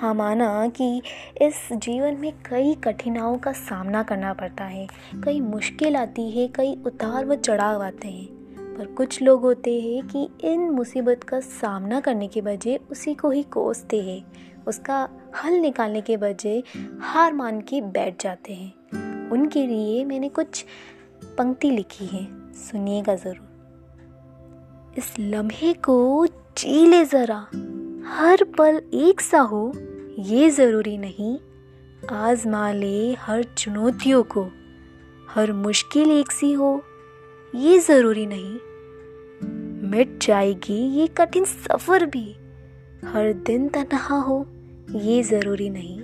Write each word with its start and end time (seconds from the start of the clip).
हाँ 0.00 0.14
माना 0.14 0.68
कि 0.68 1.02
इस 1.42 1.72
जीवन 1.72 2.14
में 2.14 2.32
कई 2.32 2.74
कठिनाइयों 2.74 3.38
का 3.38 3.52
सामना 3.52 4.02
करना 4.02 4.34
पड़ता 4.34 4.64
है। 4.64 4.86
कई 5.24 5.40
मुश्किल 5.40 5.96
आती 5.96 6.30
है, 6.30 6.48
कई 6.48 6.82
उतार 6.86 7.26
व 7.26 7.34
चढ़ाव 7.34 7.82
आते 7.82 8.08
हैं। 8.08 8.26
पर 8.76 8.86
कुछ 8.86 9.22
लोग 9.22 9.40
होते 9.40 9.80
हैं 9.80 10.06
कि 10.06 10.28
इन 10.44 10.60
मुसीबत 10.60 11.24
का 11.24 11.40
सामना 11.40 12.00
करने 12.00 12.28
के 12.28 12.40
बजाय 12.40 12.80
उसी 12.90 13.14
को 13.14 13.30
ही 13.30 13.42
कोसते 13.42 14.00
हैं। 14.02 14.32
उसका 14.66 15.08
हल 15.44 15.52
निकालने 15.52 16.00
के 16.00 16.16
बजाय 16.16 16.62
हार 17.00 17.32
मान 17.32 17.60
के 17.60 17.80
बैठ 17.80 18.22
जाते 18.22 18.52
हैं। 18.52 19.30
उनके 19.30 19.66
लिए 19.66 20.04
मैंने 20.04 20.28
कुछ 20.28 20.64
पंक्ति 21.24 21.70
लिखी 21.70 22.06
है, 22.06 22.52
सुनिएगा 22.52 23.14
ज़रूर। 23.14 24.94
इस 24.98 25.14
लम्हे 25.20 25.72
को 25.72 26.26
जी 26.26 26.86
ले 26.86 27.04
ज़रा, 27.04 27.46
हर 28.16 28.44
पल 28.44 28.82
एक 28.94 29.20
सा 29.20 29.38
हो 29.38 29.72
ये 30.18 30.50
ज़रूरी 30.50 30.98
नहीं 30.98 31.38
आजमा 32.10 32.72
ले 32.72 33.12
हर 33.12 33.42
चुनौतियों 33.42 34.22
को, 34.22 34.42
हर 35.28 35.52
मुश्किल 35.52 36.10
एक 36.10 36.32
सी 36.32 36.52
हो, 36.52 36.82
ये 37.54 37.78
ज़रूरी 37.78 38.26
नहीं। 38.26 38.58
मिट 39.90 40.18
जाएगी 40.22 40.78
ये 40.98 41.06
कठिन 41.06 41.44
सफ़र 41.44 42.06
भी, 42.06 42.32
हर 43.04 43.32
दिन 43.46 43.68
तनहा 43.68 44.20
हो, 44.20 44.46
ये 44.94 45.22
ज़रूरी 45.22 45.70
नहीं। 45.70 46.00